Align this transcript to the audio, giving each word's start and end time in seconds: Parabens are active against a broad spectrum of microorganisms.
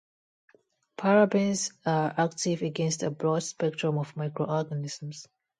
Parabens 0.97 1.73
are 1.85 2.11
active 2.17 2.63
against 2.63 3.03
a 3.03 3.11
broad 3.11 3.43
spectrum 3.43 3.99
of 3.99 4.17
microorganisms. 4.17 5.27